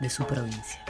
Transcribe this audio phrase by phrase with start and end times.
[0.00, 0.80] de su provincia.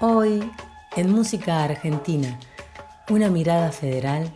[0.00, 0.50] Hoy,
[0.96, 2.38] en Música Argentina,
[3.10, 4.30] una mirada federal,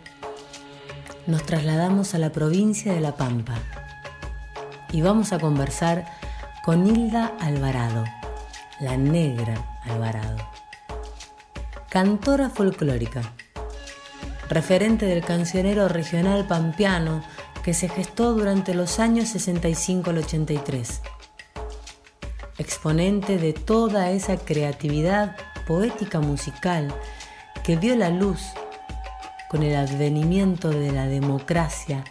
[1.27, 3.55] nos trasladamos a la provincia de La Pampa
[4.91, 6.05] y vamos a conversar
[6.64, 8.05] con Hilda Alvarado,
[8.81, 10.39] la negra Alvarado,
[11.89, 13.22] cantora folclórica,
[14.53, 17.22] referente del cancionero regional pampeano
[17.62, 21.00] que se gestó durante los años 65 al 83,
[22.59, 25.36] exponente de toda esa creatividad
[25.67, 26.94] poética musical
[27.64, 28.41] que vio la luz
[29.48, 32.05] con el advenimiento de la democracia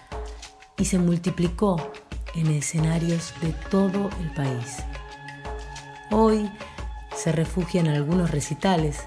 [0.78, 1.92] y se multiplicó
[2.33, 4.78] en escenarios de todo el país.
[6.09, 6.50] Hoy
[7.16, 9.05] se refugia en algunos recitales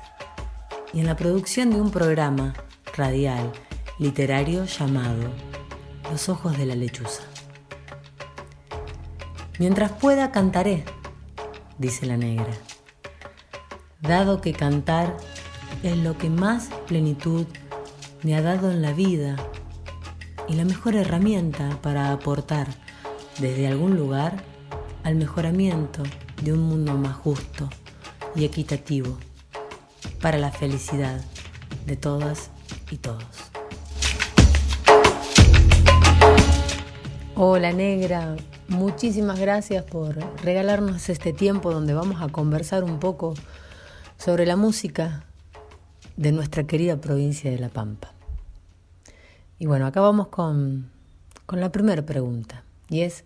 [0.93, 2.55] y en la producción de un programa
[2.97, 3.53] radial
[3.99, 5.31] literario llamado
[6.11, 7.23] Los ojos de la lechuza.
[9.59, 10.85] Mientras pueda cantaré,
[11.79, 12.53] dice la negra
[14.07, 15.17] dado que cantar
[15.83, 17.47] es lo que más plenitud
[18.23, 19.37] me ha dado en la vida
[20.47, 22.69] y la mejor herramienta para aportar
[23.39, 24.37] desde algún lugar
[25.05, 26.03] al mejoramiento
[26.43, 27.69] de un mundo más justo
[28.35, 29.17] y equitativo
[30.21, 31.23] para la felicidad
[31.87, 32.51] de todas
[32.91, 33.51] y todos.
[37.37, 38.37] Hola negra,
[38.69, 43.35] muchísimas gracias por regalarnos este tiempo donde vamos a conversar un poco
[44.17, 45.25] sobre la música
[46.17, 48.13] de nuestra querida provincia de La Pampa.
[49.59, 50.91] Y bueno, acá vamos con,
[51.47, 53.25] con la primera pregunta, y es,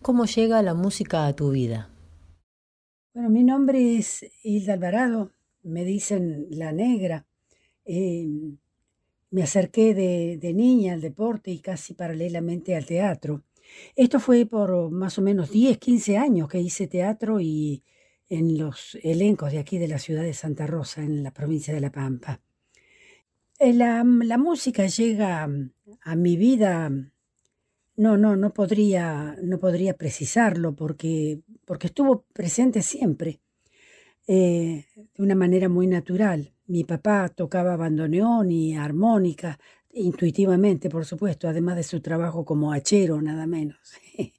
[0.00, 1.90] ¿cómo llega la música a tu vida?
[3.12, 5.32] Bueno, mi nombre es Hilda Alvarado,
[5.62, 7.26] me dicen La Negra.
[7.84, 8.56] Eh,
[9.34, 13.42] me acerqué de, niña al deporte y casi paralelamente al teatro.
[13.96, 17.82] Esto fue por más o menos 10, 15 años que hice teatro y
[18.28, 21.80] en los elencos de aquí de la ciudad de Santa Rosa, en la provincia de
[21.80, 22.40] La Pampa.
[23.58, 25.48] Eh, la, la música llega
[26.02, 26.88] a mi vida,
[27.96, 33.40] no, no, no podría, no podría precisarlo porque, porque estuvo presente siempre,
[34.28, 36.53] eh, de una manera muy natural.
[36.66, 39.58] Mi papá tocaba bandoneón y armónica,
[39.92, 43.78] intuitivamente, por supuesto, además de su trabajo como hachero, nada menos.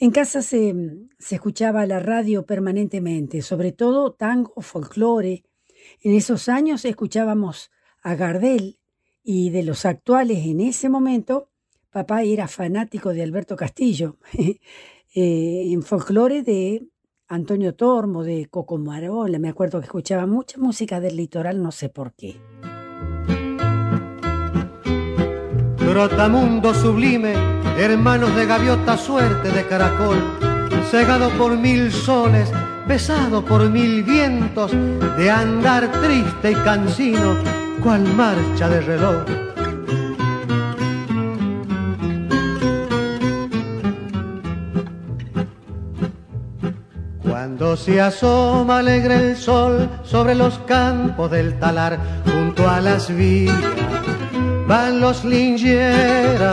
[0.00, 0.74] En casa se,
[1.30, 5.44] escuchaba la radio permanentemente, sobre todo tango, folclore.
[6.02, 7.70] En esos años escuchábamos
[8.02, 8.80] a Gardel
[9.22, 11.48] y de los actuales en ese momento,
[11.90, 14.58] papá era fanático de Alberto Castillo, eh,
[15.14, 16.88] en folclore de
[17.28, 21.88] Antonio Tormo, de Coco Marola, me acuerdo que escuchaba mucha música del litoral, no sé
[21.88, 22.36] por qué.
[25.78, 27.32] Trotamundo sublime,
[27.78, 30.18] hermanos de gaviota, suerte de caracol,
[30.90, 32.50] cegado por mil soles,
[32.86, 34.72] besado por mil vientos,
[35.16, 37.36] de andar triste y cansino,
[37.82, 39.43] cual marcha de reloj.
[47.64, 51.98] Cuando se asoma alegre el sol sobre los campos del talar,
[52.30, 53.56] junto a las vías
[54.68, 56.46] van los lingeras,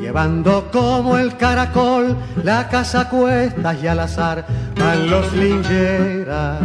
[0.00, 4.46] llevando como el caracol la casa cuestas y al azar,
[4.80, 6.58] van los lingeras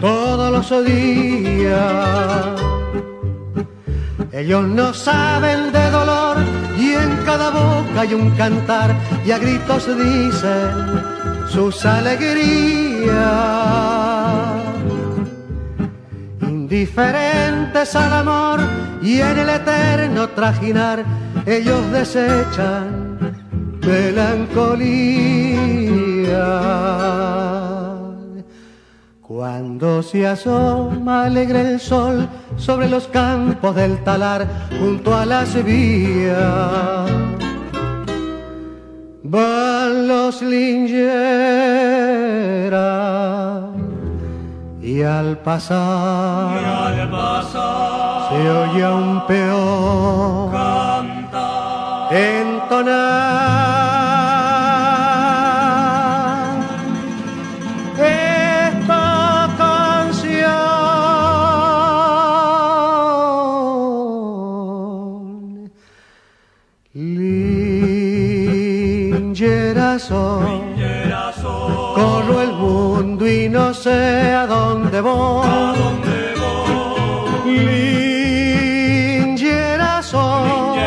[0.00, 2.58] todos los días.
[4.32, 6.38] Ellos no saben de dolor
[6.78, 8.96] y en cada boca hay un cantar
[9.26, 11.17] y a gritos dicen
[11.48, 13.18] sus alegrías
[16.42, 18.60] indiferentes al amor
[19.02, 21.04] y en el eterno trajinar
[21.46, 23.08] ellos desechan
[23.80, 24.88] melancolía.
[29.22, 34.46] Cuando se asoma alegre el sol sobre los campos del talar
[34.78, 37.10] junto a las vías,
[40.08, 40.88] los lingeras
[44.80, 46.58] y al pasar,
[48.30, 50.50] se oye un peor.
[50.50, 53.87] cantar, entonar
[72.28, 75.46] corro el mundo y no sé a dónde voy.
[75.46, 76.48] ¿A dónde voy?
[80.00, 80.78] Soy,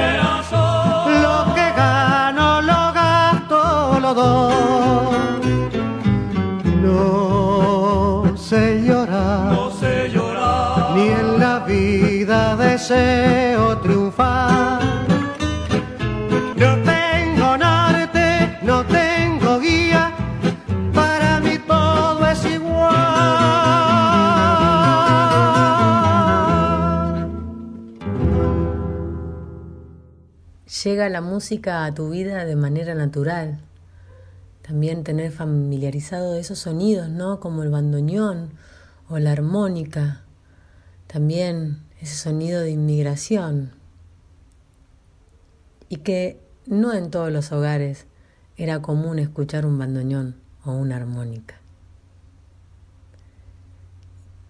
[1.21, 5.49] lo que gano lo gasto, lo doy.
[6.81, 10.91] No sé llorar, No sé llorar.
[10.95, 13.50] ni en la vida deseo triunfar.
[30.83, 33.59] Llega la música a tu vida de manera natural.
[34.63, 37.39] También tener familiarizado esos sonidos, ¿no?
[37.39, 38.51] Como el bandoneón
[39.07, 40.23] o la armónica.
[41.05, 43.73] También ese sonido de inmigración.
[45.87, 48.07] Y que no en todos los hogares
[48.57, 50.35] era común escuchar un bandoneón
[50.65, 51.55] o una armónica.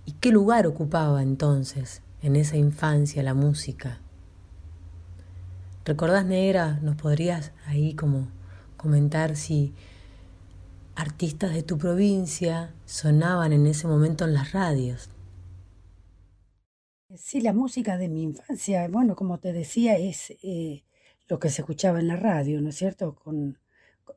[0.05, 3.99] ¿Y qué lugar ocupaba entonces en esa infancia la música?
[5.85, 6.79] ¿Recordás, negra?
[6.81, 8.27] ¿Nos podrías ahí como
[8.77, 9.73] comentar si
[10.95, 15.09] artistas de tu provincia sonaban en ese momento en las radios?
[17.15, 20.83] Sí, la música de mi infancia, bueno, como te decía, es eh,
[21.27, 23.15] lo que se escuchaba en la radio, ¿no es cierto?
[23.15, 23.57] Con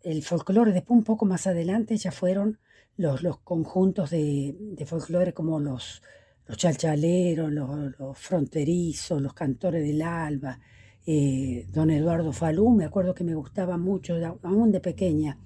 [0.02, 2.58] el folclore, después un poco más adelante ya fueron
[2.96, 6.02] los, los conjuntos de, de folclore como los,
[6.46, 10.60] los chalchaleros, los, los fronterizos, los cantores del alba,
[11.06, 15.38] eh, don Eduardo Falú, me acuerdo que me gustaba mucho, aún de pequeña,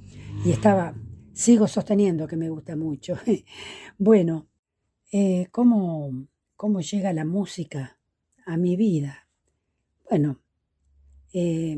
[0.44, 0.94] y estaba,
[1.32, 3.16] sigo sosteniendo que me gusta mucho.
[3.99, 4.46] bueno,
[5.10, 7.99] eh, ¿cómo, ¿cómo llega la música
[8.46, 9.26] a mi vida?
[10.08, 10.40] Bueno,
[11.32, 11.76] eh,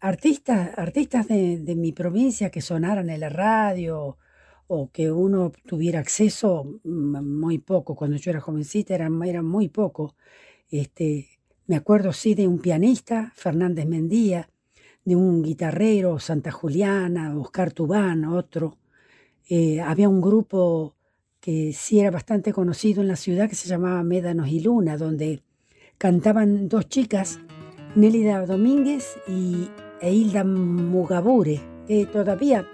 [0.00, 4.16] artistas, artistas de, mi provincia que sonaran en la radio
[4.66, 10.16] o que uno tuviera acceso, muy poco, cuando yo era jovencita eran muy poco.
[10.70, 11.28] Este,
[11.66, 14.48] me acuerdo sí de un pianista, Fernández Mendía,
[15.04, 18.78] de un guitarrero, Santa Juliana, Oscar Tubán, otro.
[19.48, 20.94] Eh, había un grupo
[21.40, 25.42] que sí era bastante conocido en la ciudad que se llamaba Médanos y Luna, donde
[25.98, 27.40] cantaban dos chicas,
[27.96, 29.68] Nélida Domínguez y
[30.00, 32.66] e Hilda Mugabure, que todavía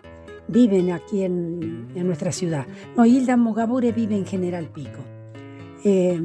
[0.48, 2.66] viven aquí en, nuestra ciudad.
[2.96, 5.04] No, Hilda Mugabure vive en General Pico.
[5.84, 6.20] Eh,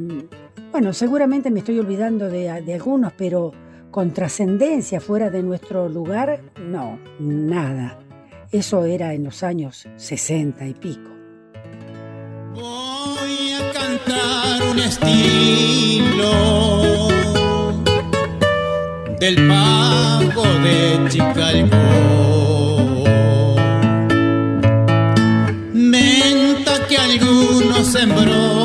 [0.73, 3.51] bueno, seguramente me estoy olvidando de, de algunos, pero
[3.91, 7.99] con trascendencia fuera de nuestro lugar, no, nada.
[8.51, 11.11] Eso era en los años 60 y pico.
[12.55, 16.31] Voy a cantar un estilo
[19.19, 21.77] del pago de Chicalcó.
[25.71, 28.62] Menta que alguno sembró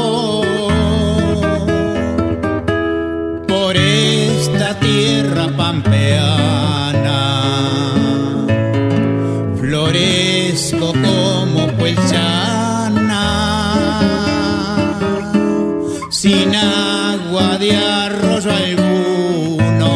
[5.69, 7.21] pampeana.
[9.61, 13.27] Florezco como puelchana,
[16.09, 19.93] sin agua de arroyo alguno,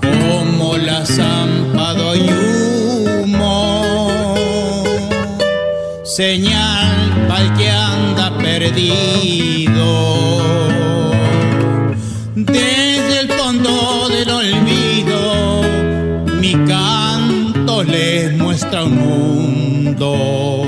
[0.00, 2.22] como la zampa doy
[3.22, 3.56] humo,
[6.04, 6.94] señal
[7.28, 9.88] pa'l que anda perdido.
[12.54, 15.62] Desde el fondo del olvido,
[16.40, 20.63] mi canto les muestra un mundo.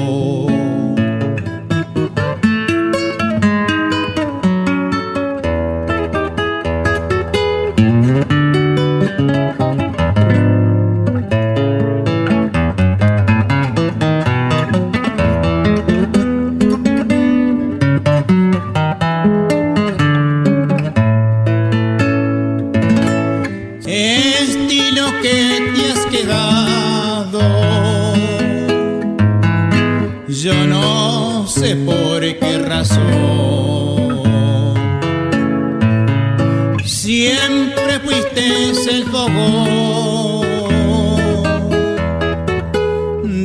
[37.07, 40.45] Siempre fuiste el fogón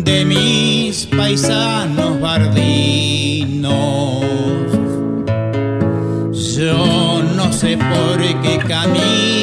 [0.04, 3.72] de mis paisanos bardinos.
[6.58, 9.41] Yo no sé por qué camino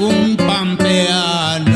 [0.00, 1.66] algún pampeano,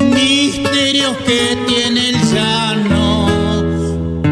[0.00, 3.62] misterios que tiene el llano,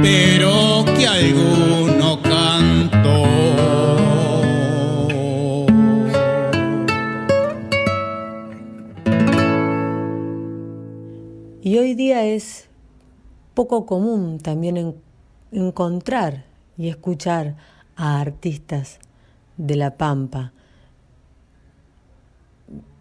[0.02, 3.23] pero que alguno cantó.
[11.62, 12.66] Y hoy día es
[13.54, 14.97] poco común también en-
[15.52, 16.45] encontrar
[16.76, 17.54] y escuchar
[17.95, 18.99] a artistas
[19.57, 20.52] de La Pampa.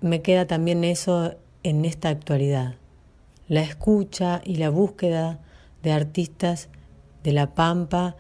[0.02, 2.76] Me queda también eso en esta actualidad,
[3.48, 5.40] la escucha y la búsqueda
[5.84, 6.70] de artistas
[7.24, 8.16] de La Pampa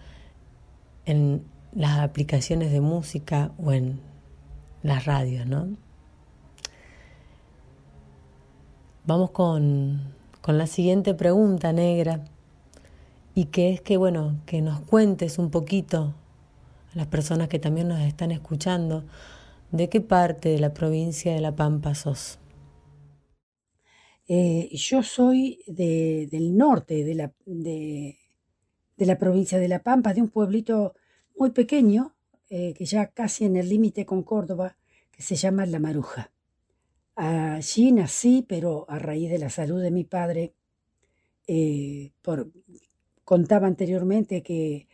[1.05, 3.99] en las aplicaciones de música o en
[4.83, 5.69] las radios, ¿no?
[9.05, 12.23] Vamos con, con la siguiente pregunta, negra,
[13.33, 16.13] y que es que, bueno, que nos cuentes un poquito
[16.93, 19.03] a las personas que también nos están escuchando,
[19.71, 22.39] de qué parte de la provincia de La Pampa sos.
[24.27, 28.15] Eh, yo soy de- del norte de la, de
[28.97, 30.93] la provincia de La Pampa, de un pueblito
[31.37, 32.15] muy pequeño,
[32.49, 34.77] eh, que ya casi en el límite con Córdoba,
[35.11, 36.31] que se llama La Maruja.
[37.15, 40.53] Allí nací, pero a raíz de la salud de mi padre,
[41.47, 42.51] eh, por,
[43.25, 44.87] contaba anteriormente que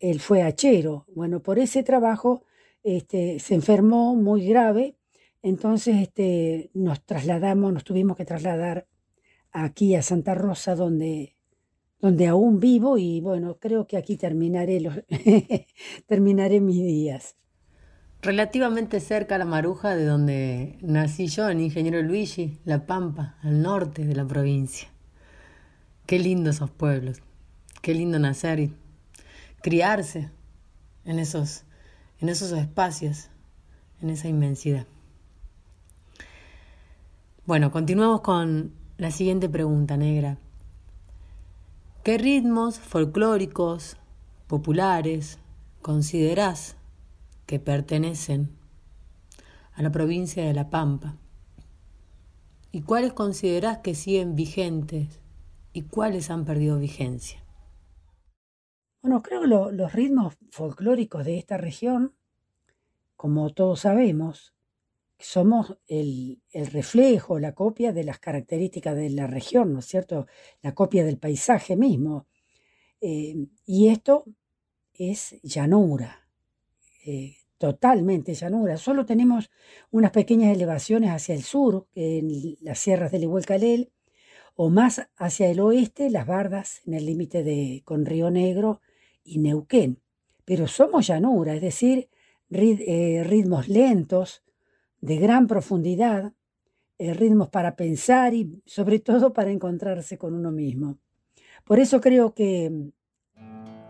[0.00, 1.06] él fue hachero.
[1.14, 2.44] Bueno, por ese trabajo
[2.82, 4.96] este, se enfermó muy grave,
[5.42, 8.86] entonces este, nos trasladamos, nos tuvimos que trasladar
[9.52, 11.36] aquí a Santa Rosa, donde,
[12.00, 14.94] donde aún vivo y bueno, creo que aquí terminaré, los,
[16.06, 17.36] terminaré mis días.
[18.22, 23.62] Relativamente cerca a La Maruja, de donde nací yo, en Ingeniero Luigi, La Pampa, al
[23.62, 24.88] norte de la provincia.
[26.06, 27.20] Qué lindo esos pueblos,
[27.80, 28.76] qué lindo nacer y
[29.60, 30.30] criarse
[31.04, 31.64] en esos,
[32.22, 33.30] en esos espacios,
[34.00, 34.86] en esa inmensidad.
[37.44, 40.38] Bueno, continuamos con la siguiente pregunta, negra.
[42.04, 43.96] ¿Qué ritmos folclóricos,
[44.46, 45.40] populares,
[45.82, 46.76] considerás
[47.46, 48.52] que pertenecen
[49.74, 51.16] a la provincia de La Pampa?
[52.70, 55.20] ¿Y cuáles considerás que siguen vigentes
[55.72, 57.41] y cuáles han perdido vigencia?
[59.02, 62.14] Bueno, creo que lo- los ritmos folclóricos de esta región,
[63.16, 64.54] como todos sabemos,
[65.18, 66.42] somos el,
[66.72, 70.26] reflejo, la copia de las características de la región, ¿no es cierto?
[70.62, 72.26] La copia del paisaje mismo.
[73.00, 74.24] Eh, y esto
[74.94, 76.28] es llanura,
[77.06, 78.76] eh, totalmente llanura.
[78.78, 79.50] Solo tenemos
[79.90, 83.92] unas pequeñas elevaciones hacia el sur, en las sierras del Igualcalel,
[84.56, 88.80] o más hacia el oeste, las bardas en el límite con Río Negro
[89.24, 90.00] y Neuquén.
[90.44, 92.08] Pero somos llanura, es decir,
[92.50, 94.42] eh, ritmos lentos,
[95.00, 96.32] de gran profundidad,
[96.98, 100.98] eh, ritmos para pensar y sobre todo para encontrarse con uno mismo.
[101.64, 102.90] Por eso creo que,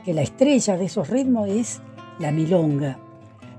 [0.04, 1.82] que la estrella de esos ritmos es
[2.18, 2.98] la milonga.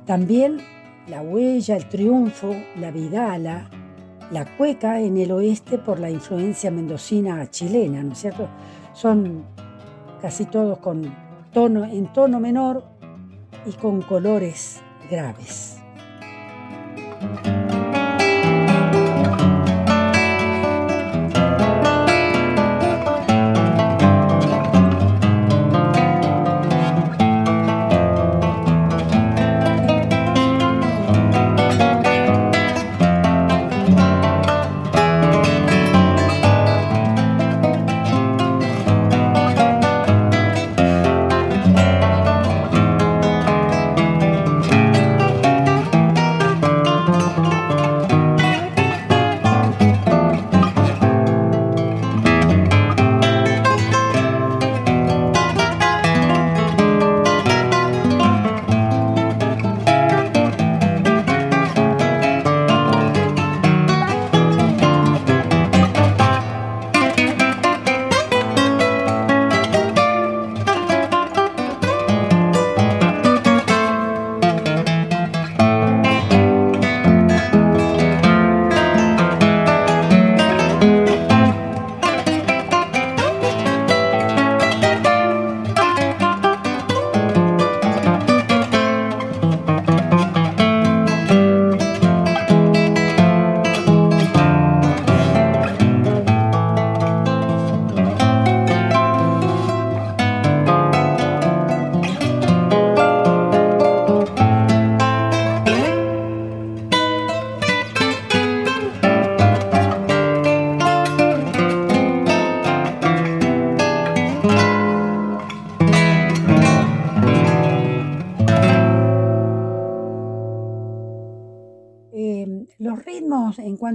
[0.05, 0.59] También
[1.07, 3.69] la huella, el triunfo, la vidala,
[4.31, 8.47] la cueca en el oeste por la influencia mendocina chilena, ¿no es cierto?
[8.93, 9.45] Son
[10.21, 11.22] casi todos con
[11.53, 12.83] tono, en tono menor
[13.65, 15.79] y con colores graves.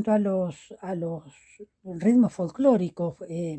[0.02, 1.24] Cuanto a los, a los
[1.82, 3.58] ritmos folclóricos eh,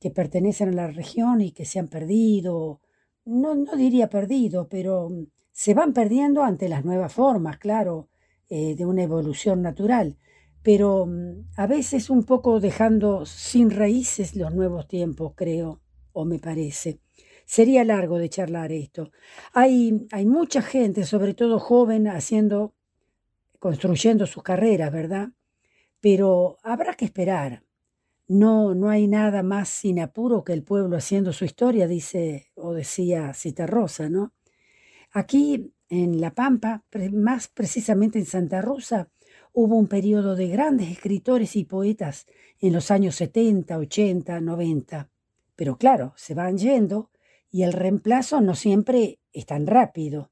[0.00, 2.80] que pertenecen a la región y que se han perdido,
[3.24, 5.10] no, no diría perdido, pero
[5.52, 8.08] se van perdiendo ante las nuevas formas, claro,
[8.48, 10.16] eh, de una evolución natural,
[10.62, 15.80] pero mm, a veces un poco dejando sin raíces los nuevos tiempos, creo,
[16.12, 16.98] o me parece.
[17.44, 19.12] Sería largo de charlar esto.
[19.52, 22.74] Hay, hay mucha gente, sobre todo joven, haciendo,
[23.60, 25.28] construyendo sus carreras, ¿verdad?
[26.00, 27.62] Pero habrá que esperar.
[28.26, 32.72] No, no hay nada más sin apuro que el pueblo haciendo su historia, dice o
[32.72, 33.32] decía
[33.66, 34.32] Rosa, ¿no?
[35.12, 39.08] Aquí en La Pampa, más precisamente en Santa Rosa,
[39.52, 42.26] hubo un periodo de grandes escritores y poetas
[42.60, 45.10] en los años 70, 80, 90.
[45.56, 47.10] Pero claro, se van yendo
[47.50, 50.30] y el reemplazo no siempre es tan rápido.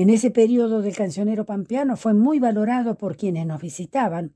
[0.00, 4.34] En ese periodo del cancionero pampeano fue muy valorado por quienes nos visitaban,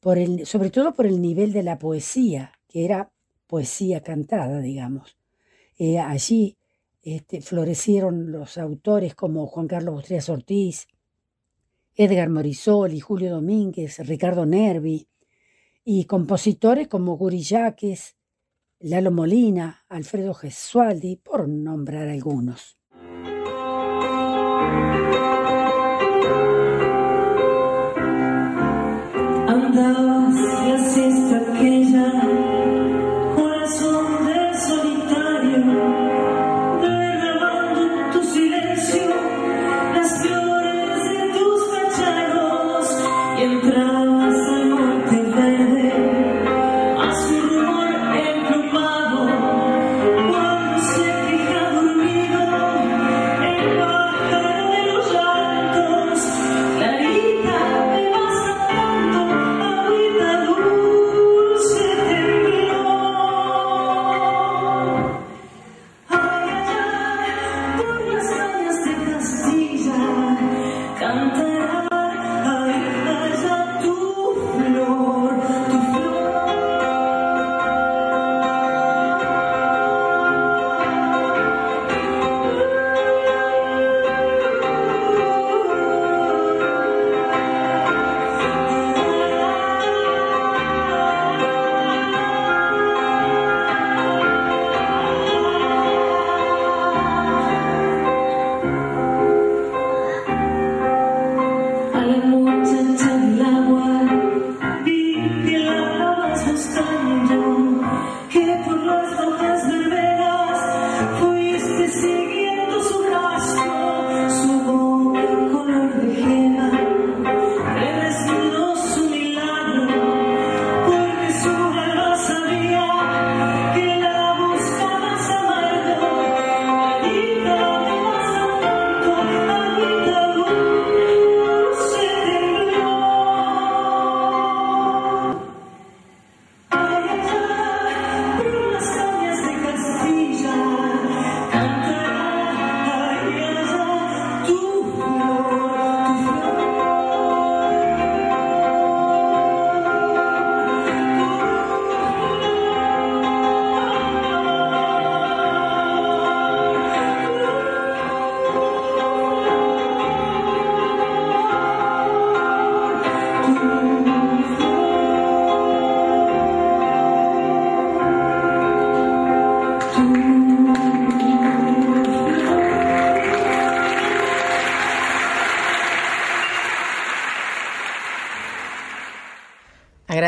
[0.00, 3.12] por el, sobre todo por el nivel de la poesía, que era
[3.46, 5.16] poesía cantada, digamos.
[5.78, 6.58] Eh, allí
[7.00, 10.88] este, florecieron los autores como Juan Carlos Bustrías Ortiz,
[11.94, 15.06] Edgar Morisoli, Julio Domínguez, Ricardo Nervi,
[15.84, 17.46] y compositores como Guri
[18.80, 22.78] Lalo Molina, Alfredo Gesualdi, por nombrar algunos.
[24.74, 25.33] Thank you.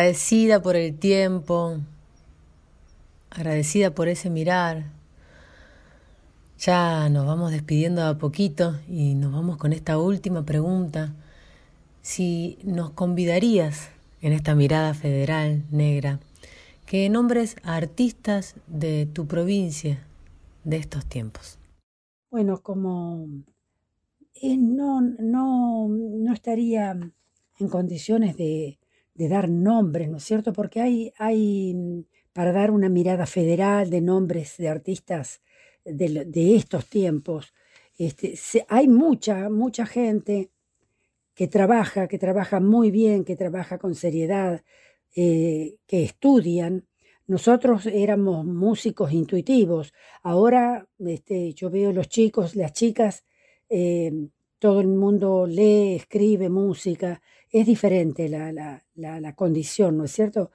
[0.06, 1.78] Agradecida por el tiempo,
[3.28, 4.92] agradecida por ese mirar.
[6.60, 11.12] Ya nos vamos despidiendo a poquito y nos vamos con esta última pregunta.
[12.02, 13.88] Si nos convidarías
[14.22, 16.20] en esta mirada federal negra
[16.86, 20.06] que nombres a artistas de tu provincia
[20.62, 21.58] de estos tiempos.
[22.30, 23.26] Bueno, como
[24.34, 26.92] eh, no, no, no estaría
[27.58, 28.78] en condiciones de,
[29.16, 30.52] de dar nombres, ¿no es cierto?
[30.52, 35.40] Porque hay, hay, mm, para dar una mirada federal de nombres de artistas
[35.84, 37.54] de, estos tiempos,
[37.96, 38.34] este,
[38.68, 40.50] hay mucha, mucha gente
[41.34, 44.64] que trabaja, que trabaja muy bien, que trabaja con seriedad,
[45.14, 46.86] eh, que estudian.
[47.26, 49.92] Nosotros éramos músicos intuitivos.
[50.22, 53.24] Ahora este, yo veo los chicos, las chicas,
[53.68, 54.12] eh,
[54.58, 60.50] todo el mundo lee, escribe música, es diferente la, la, la, condición, ¿no es cierto?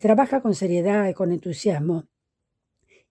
[0.00, 2.06] trabaja con seriedad y con entusiasmo.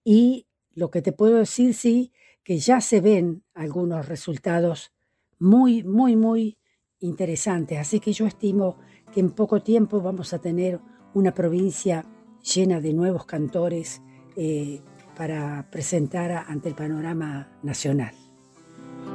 [0.03, 2.13] Y lo que te puedo decir, sí,
[2.43, 4.93] que ya se ven algunos resultados
[5.39, 6.57] muy, muy, muy
[6.99, 7.77] interesantes.
[7.77, 8.77] Así que yo estimo
[9.11, 10.79] que en poco tiempo vamos a tener
[11.13, 12.05] una provincia
[12.41, 14.01] llena de nuevos cantores
[14.35, 14.81] eh,
[15.15, 18.26] para presentar ante el panorama nacional.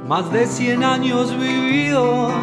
[0.07, 2.33] Más de 100 años vividos,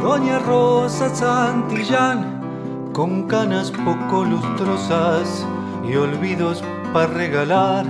[0.00, 5.44] Doña Rosa Santillán, con canas poco lustrosas
[5.88, 7.86] y olvidos para regalar.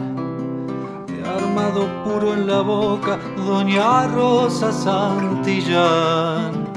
[1.06, 6.67] De armado puro en la boca, Doña Rosa Santillán.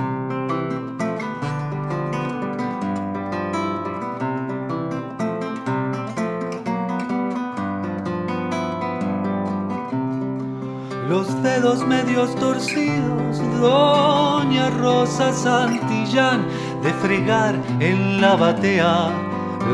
[11.87, 16.45] Medios torcidos, doña Rosa Santillán,
[16.83, 19.09] de fregar en la batea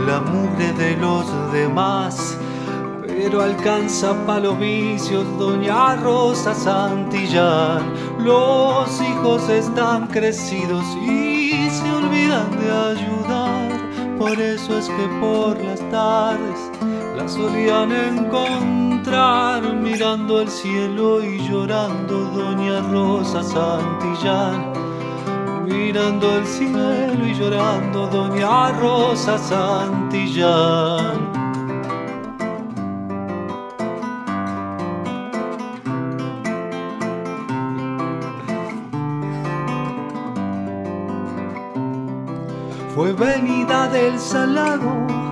[0.06, 2.38] la mugre de los demás.
[3.06, 7.82] Pero alcanza pa' los vicios, doña Rosa Santillán.
[8.20, 14.18] Los hijos están crecidos y se olvidan de ayudar.
[14.20, 16.72] Por eso es que por las tardes
[17.18, 24.72] la solían encontrar mirando el cielo y llorando Doña Rosa Santillán.
[25.66, 31.18] Mirando el cielo y llorando Doña Rosa Santillán.
[42.94, 45.27] Fue venida del salado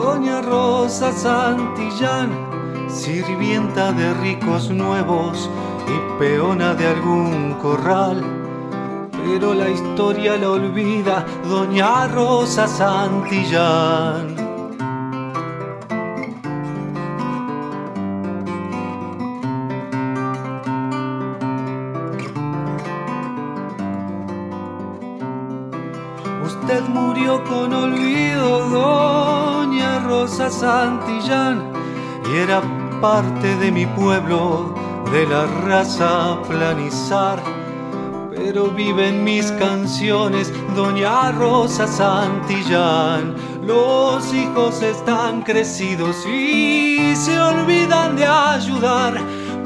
[0.00, 2.30] Doña Rosa Santillán,
[2.88, 5.50] sirvienta de ricos nuevos
[5.86, 8.24] y peona de algún corral.
[9.12, 14.39] Pero la historia la olvida Doña Rosa Santillán.
[26.60, 28.68] Usted murió con olvido,
[30.06, 31.72] Rosa Santillán
[32.30, 32.60] y era
[33.00, 34.74] parte de mi pueblo,
[35.10, 37.40] de la raza planizar.
[38.30, 43.36] Pero vive en mis canciones Doña Rosa Santillán.
[43.62, 49.14] Los hijos están crecidos y se olvidan de ayudar.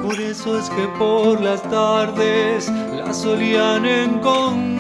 [0.03, 4.74] Por eso es que por las tardes la solían encontrar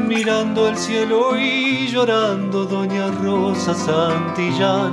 [0.00, 4.92] mirando el cielo y llorando Doña Rosa Santillán.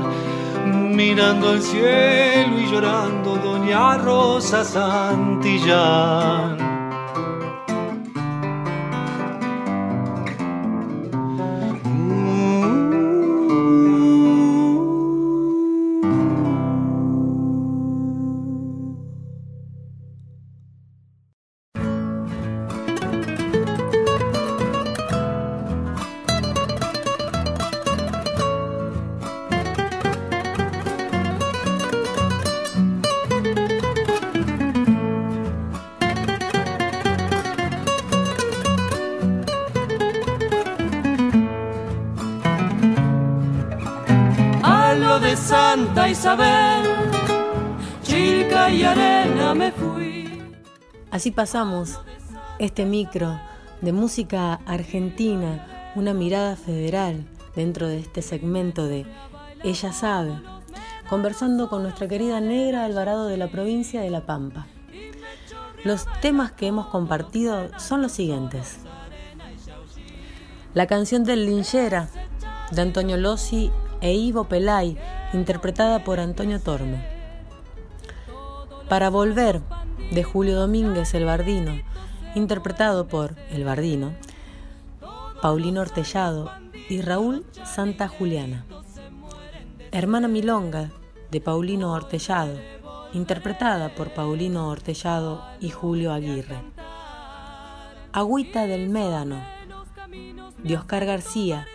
[0.96, 6.71] Mirando el cielo y llorando Doña Rosa Santillán.
[51.12, 52.00] Así pasamos
[52.58, 53.38] este micro
[53.82, 59.06] de música argentina, una mirada federal dentro de este segmento de
[59.62, 60.42] Ella sabe,
[61.10, 64.68] conversando con nuestra querida Negra Alvarado de la provincia de La Pampa.
[65.84, 68.80] Los temas que hemos compartido son los siguientes.
[70.74, 72.08] La canción del Linchera
[72.72, 73.70] de Antonio Lossi
[74.00, 74.98] e Ivo Pelay,
[75.34, 77.04] interpretada por Antonio Tormo.
[78.88, 79.62] Para volver
[80.12, 81.82] de Julio Domínguez El Bardino,
[82.36, 84.14] interpretado por El Bardino,
[85.42, 86.52] Paulino Ortellado
[86.90, 88.66] y Raúl Santa Juliana.
[89.92, 90.92] Hermana Milonga
[91.32, 92.58] de Paulino Ortellado,
[93.14, 96.62] interpretada por Paulino Ortellado y Julio Aguirre.
[98.12, 99.42] Agüita del Médano
[100.62, 101.66] de Oscar García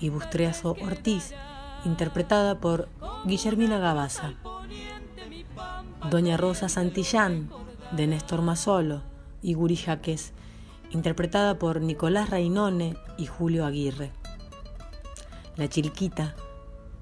[0.00, 1.32] y Bustreazo Ortiz,
[1.86, 2.90] interpretada por
[3.24, 4.34] Guillermina Gabaza.
[6.10, 7.48] Doña Rosa Santillán
[7.92, 9.02] de Néstor Masolo
[9.42, 10.32] y Guri Jaques,
[10.90, 14.12] interpretada por Nicolás Reinone y Julio Aguirre.
[15.56, 16.34] La Chilquita,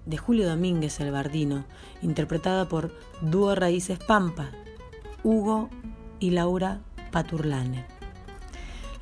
[0.06, 1.64] de Julio Domínguez el Bardino,
[2.02, 4.50] interpretada por Dúo Raíces Pampa,
[5.22, 5.70] Hugo
[6.20, 7.86] y Laura Paturlane.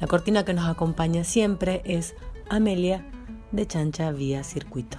[0.01, 2.15] La cortina que nos acompaña siempre es
[2.49, 3.05] Amelia
[3.51, 4.99] de Chancha Vía Circuito.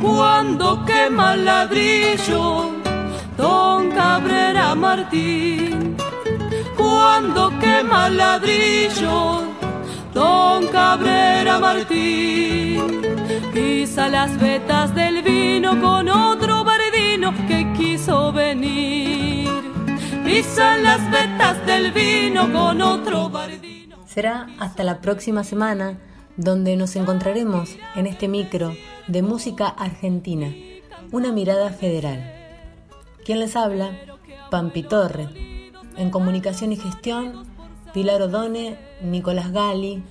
[0.00, 2.77] Cuando quema ladrillo,
[3.38, 5.96] Don Cabrera Martín.
[6.76, 9.44] Cuando quema ladrillo,
[10.12, 13.00] Don Cabrera Martín.
[13.54, 19.48] Pisa las vetas del vino con otro bardino que quiso venir.
[20.24, 23.98] Pisa las vetas del vino con otro bardino.
[24.06, 25.96] Será hasta la próxima semana
[26.36, 28.74] donde nos encontraremos en este micro
[29.06, 30.52] de música argentina,
[31.12, 32.37] una mirada federal.
[33.28, 33.90] ¿Quién les habla?
[34.50, 35.28] Pampi Torre.
[35.98, 37.44] En comunicación y gestión,
[37.92, 40.02] Pilar Odone, Nicolás Gali.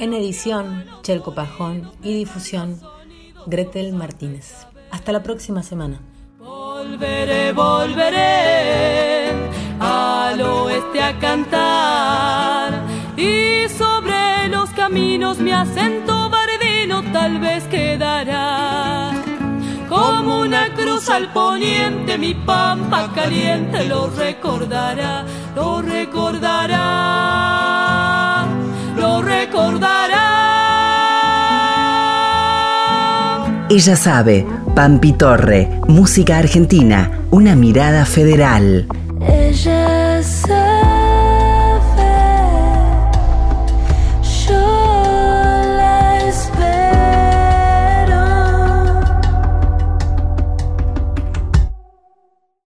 [0.00, 1.92] En edición, Chelco Pajón.
[2.02, 2.80] Y difusión,
[3.46, 4.66] Gretel Martínez.
[4.90, 6.00] Hasta la próxima semana.
[6.40, 9.30] Volveré, volveré
[9.78, 12.82] al oeste a cantar
[13.16, 19.25] y sobre los caminos mi acento bardino tal vez quedará.
[20.16, 26.86] Como una cruz al poniente, mi pampa caliente lo recordará, lo recordará,
[28.96, 30.46] lo recordará.
[33.68, 38.86] Ella sabe, Pampi Torre, música argentina, una mirada federal.